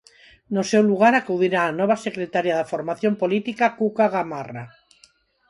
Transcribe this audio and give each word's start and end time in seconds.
No 0.55 0.61
seu 0.71 0.83
lugar 0.89 1.13
acudirá 1.15 1.61
a 1.67 1.75
nova 1.79 1.97
secretaria 2.05 2.57
da 2.59 2.69
formación 2.73 3.13
política, 3.21 3.73
Cuca 3.79 4.05
Gamarra. 4.13 4.63